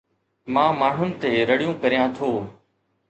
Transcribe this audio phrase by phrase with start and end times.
[0.53, 2.29] مان ماڻهن تي رڙيون ڪريان ٿو